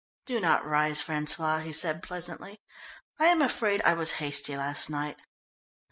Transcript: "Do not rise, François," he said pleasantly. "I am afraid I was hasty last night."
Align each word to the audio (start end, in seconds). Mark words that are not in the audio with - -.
"Do 0.25 0.39
not 0.39 0.65
rise, 0.65 1.03
François," 1.03 1.61
he 1.63 1.71
said 1.71 2.01
pleasantly. 2.01 2.59
"I 3.19 3.25
am 3.27 3.39
afraid 3.39 3.83
I 3.83 3.93
was 3.93 4.13
hasty 4.13 4.57
last 4.57 4.89
night." 4.89 5.17